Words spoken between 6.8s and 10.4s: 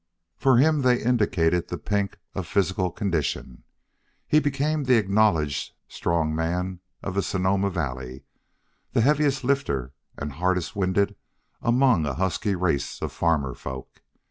of Sonoma Valley, the heaviest lifter and